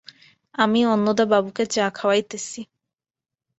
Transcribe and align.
আমি 0.55 0.79
অন্নদাবাবুকে 0.85 1.63
চা 1.65 1.85
খাওয়াইতেছি। 1.95 2.59